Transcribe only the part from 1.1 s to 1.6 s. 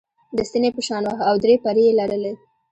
او درې